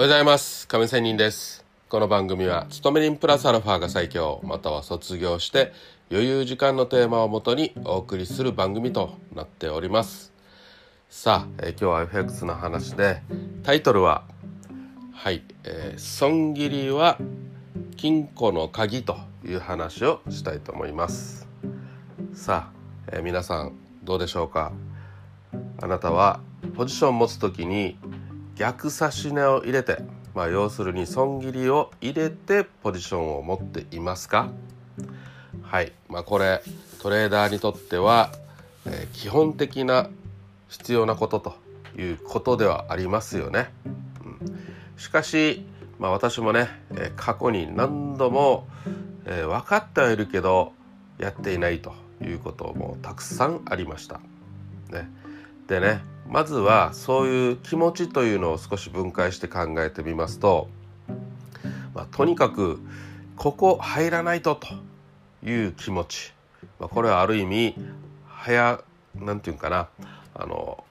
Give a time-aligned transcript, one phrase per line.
[0.00, 0.66] おはようございます。
[0.66, 1.62] 亀仙人です。
[1.90, 5.74] この番組は勤め人プラスアルファが最強または卒業して
[6.10, 10.32] 余裕時間のテーマをもとにお送りする番組となっております。
[11.10, 13.20] さあ、えー、今日は FX の話で
[13.62, 14.24] タイトルは
[15.12, 17.18] はい、えー、損切りは
[17.98, 21.46] 金庫の鍵という話をしたいと思います。
[22.32, 24.72] さあ、えー、皆さんどうでしょうか？
[25.82, 26.40] あなたは
[26.74, 27.98] ポジションを持つ時に
[28.60, 30.02] 逆差し値を入れて、
[30.34, 34.50] まあ、要するに損切りを入れてポジションを持っていますか？
[35.62, 36.60] はい、まあ、これ
[37.00, 38.30] トレーダーにとっては、
[38.84, 40.10] えー、基本的な
[40.68, 41.54] 必要なことと
[41.98, 43.72] いうことではありますよね。
[44.26, 44.58] うん、
[44.98, 45.64] しかし、
[45.98, 48.68] まあ、私もね、えー、過去に何度も、
[49.24, 50.74] えー、分かってはいるけど
[51.16, 54.20] やっていないということもたくさんありました。
[54.90, 55.08] ね、
[55.66, 60.68] でねまずはそういう気持ちというのを少し分解して考えてみますと、
[61.92, 62.80] まあ、とにかく
[63.36, 64.68] ここ入らないとと
[65.44, 66.32] いう気持ち、
[66.78, 67.74] まあ、これはある意味
[68.28, 68.80] 早
[69.16, 69.88] なんていうかな。
[70.34, 70.84] あの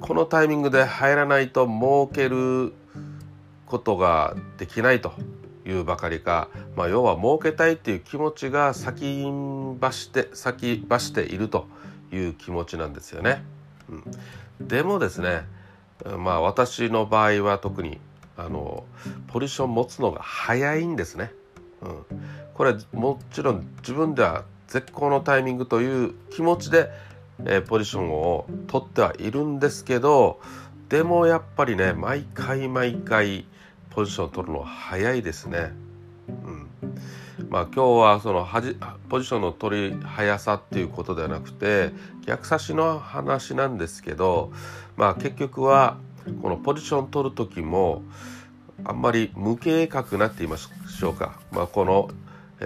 [0.00, 2.72] このタイミングで入らないと儲ける
[3.66, 5.12] ことができないと
[5.66, 11.66] いうばかりか、まあ、要は儲けたいっていう気持ちが先走して先走っていると
[12.12, 13.44] いう気持ちなんですよね。
[13.88, 14.04] うん、
[14.68, 15.44] でもですね
[16.18, 17.98] まあ私の場合は特に
[18.36, 18.84] あの
[19.28, 21.32] ポジション持つのが早いんですね。
[21.82, 22.04] うん、
[22.54, 26.90] これもちろん自分では絶好のタイミングという気持ちで、
[27.44, 30.40] えー、ポジションを取ってはいるんですけど
[30.88, 33.44] でもやっぱりね毎回毎回
[33.90, 35.72] ポジション取るのは早いですね。
[36.28, 36.68] うん
[37.52, 38.78] まあ、今日はそのはじ
[39.10, 41.90] ポジションの取り速さっていうことではなくて
[42.24, 44.50] 逆差しの話なんですけど、
[44.96, 45.98] まあ、結局は
[46.40, 48.04] このポジション取る時も
[48.84, 52.08] あんまり無計画なって言いましょうか、まあ、この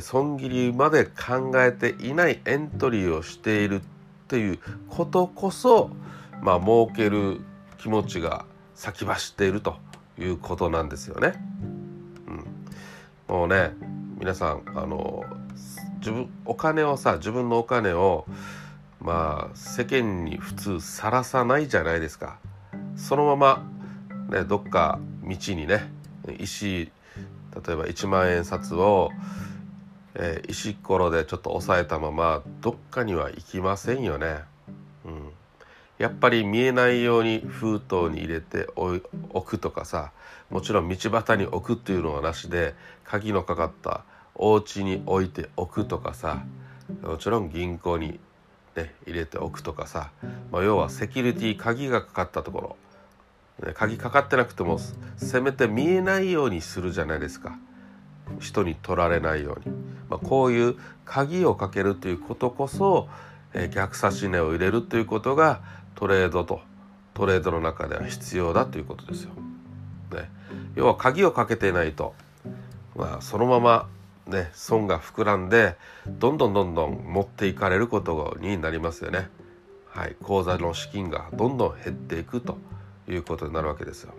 [0.00, 3.84] 損切りまで考えていないエントリーをしているっ
[4.28, 4.58] ていう
[4.88, 5.90] ことこそ、
[6.40, 7.42] まあ、儲ける
[7.76, 9.76] 気持ちが先走っていると
[10.18, 11.34] いうことなんですよね。
[13.28, 13.89] うん、もうね
[14.20, 15.24] 皆さんあの
[16.00, 18.26] 自分お金をさ自分のお金を
[19.00, 22.38] まあ世間に普通さらさないじゃないですか
[22.96, 23.64] そのまま、
[24.28, 25.90] ね、どっか道にね
[26.38, 26.92] 石
[27.66, 29.10] 例えば1万円札を、
[30.14, 34.40] えー、石ころでちょっと押さえたままどっかには行きませんよね。
[36.00, 39.02] やっぱり見えないように封筒に入れて置
[39.44, 40.12] くとかさ
[40.48, 42.74] もちろん道端に置くっていうのはなしで
[43.04, 46.42] 鍵のかかったお家に置いておくとかさ
[47.02, 48.18] もちろん銀行に、
[48.74, 50.10] ね、入れておくとかさ、
[50.50, 52.76] まあ、要はセキュリティ鍵がかかったとこ
[53.62, 54.80] ろ、鍵かかってなくても
[55.16, 57.58] せめて見えないようにするじゃないですか。
[58.38, 59.74] 人に取られないように、
[60.08, 63.08] まあ、こういう鍵をかけるということこそ、
[63.54, 65.62] えー、逆差し値を入れるということが
[65.94, 66.60] トレードと
[67.14, 69.30] トレードの中では必要だということですよ。
[70.12, 70.30] ね、
[70.74, 72.14] 要は鍵をかけていないと、
[72.96, 73.88] まあ、そのまま
[74.26, 79.28] ね損が膨らんでどんどんどんどん持っていかれることになりますよね。
[79.86, 82.58] はい、口座の資金がどんどん減っていくと
[83.08, 84.14] いうことになるわけですよ。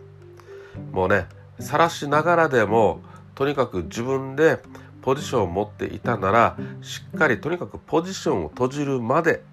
[0.92, 1.28] もうね
[1.60, 3.02] 晒しながらでも
[3.36, 4.60] とにかく自分で
[5.02, 9.44] ポジションを持っていたならしっかりとにかくポジションを閉じるまで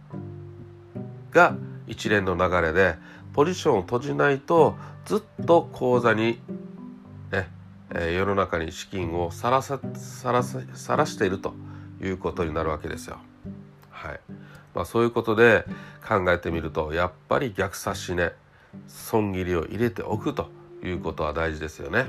[1.30, 1.56] が
[1.88, 2.96] 一連の流れで
[3.32, 6.40] ポジションを閉じないとずっと口座に
[7.30, 7.48] ね
[7.94, 11.54] え、世の中に資金をさらささらささらしていると
[12.02, 13.18] いうことになるわけですよ。
[13.90, 14.20] はい
[14.74, 15.64] まあ、そういうことで
[16.06, 18.32] 考えてみるとやっぱり逆差し値
[18.86, 20.50] 損切りを入れておくと
[20.84, 22.06] いうことは大事ですよね。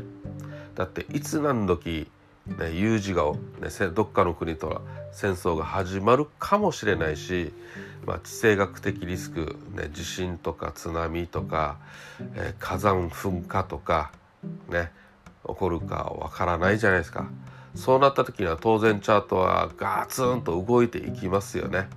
[0.76, 2.10] だっていつ何時
[2.58, 7.54] ね、有事が、ね、どっかの国とは戦争が始まるかもしれないし、
[8.06, 11.78] まあ、地政学的リスク、ね、地震とか津波とか、
[12.36, 14.12] えー、火山噴火とか、
[14.70, 14.92] ね、
[15.48, 17.30] 起こるかわからないじゃないですか。
[17.76, 21.88] そうなった時には当然チャートはガツンと動いていきますよね。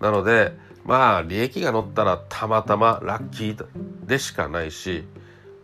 [0.00, 0.52] なので
[0.84, 3.66] まあ利益が乗ったらたまたまラッキー
[4.06, 5.04] でしかないし、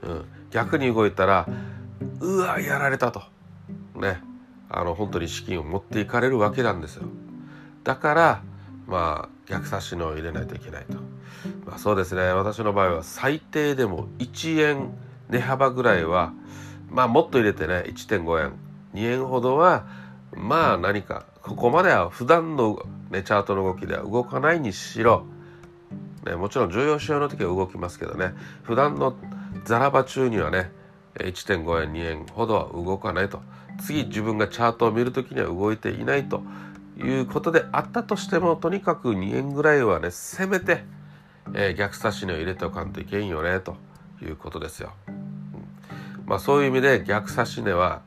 [0.03, 1.49] うん、逆に動いたら
[2.21, 3.23] うわやられたと。
[3.99, 4.23] ね
[4.71, 7.05] あの本当に資金を持っていかれるわけなんですよ。
[7.85, 8.43] だから
[8.87, 10.95] まあ逆差しのを入れないといけないと、
[11.67, 12.23] まあ、そうですね。
[12.33, 14.95] 私の場合は最低でも1円
[15.31, 16.33] 値幅ぐらいは
[16.91, 18.53] まあもっと入れてね1.5円。
[18.95, 19.87] 2円ほどは
[20.35, 25.25] まあ何かここまでは普段の、ね、チャートの動きでは動かないにしろ、
[26.27, 28.35] ね、もちろん重要仕様の時は動きますけどね。
[28.63, 29.15] 普段の
[29.65, 30.71] ザラバ中にはね
[31.15, 33.43] 1.5円2円ほどは動かないと。
[33.79, 36.43] 次自分がチャートを見る時には動いていないと
[36.99, 40.85] いうことであったとしてもとにかく2円ぐらいはねせめて、
[41.55, 43.77] えー、逆差し値を入れておかんといけんよねと
[44.21, 44.93] いうことですよ。
[46.27, 48.03] まあそういう意味で逆差し値は、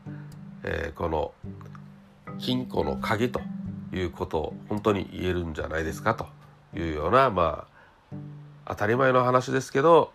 [0.63, 1.33] えー、この
[2.37, 3.41] 金庫の鍵と
[3.93, 6.27] いうことを本当に言えるんじゃないですかと
[6.77, 8.15] いうようなまあ
[8.67, 10.13] 当たり前の話ですけど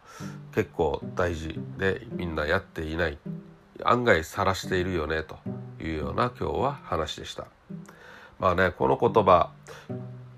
[0.55, 3.19] 結構大事でみんなやっていない
[3.85, 5.39] 案外晒しているよねと
[5.81, 7.47] いうような今日は話でした。
[8.39, 9.51] まあねこの言葉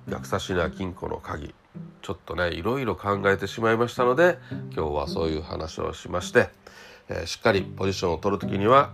[0.08, 1.54] 逆差しな金庫の鍵
[2.02, 4.38] ちょっとねいろいろ考えてしまいましたので
[4.74, 6.48] 今日はそういう話をしまして、
[7.08, 8.92] えー、しっかりポジションを取る時には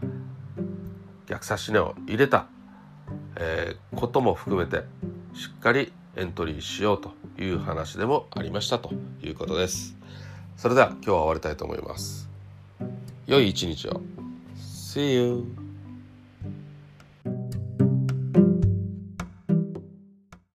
[1.27, 2.47] 逆差し値を入れた、
[3.37, 4.85] えー、ことも含めて
[5.35, 7.13] しっかりエントリーしようと
[7.43, 8.93] いう話でもありましたと
[9.23, 9.97] いうことです。
[10.57, 12.29] それでは今日は終わりたいと思います。
[13.27, 14.01] 良い一日を。
[14.95, 15.64] See you!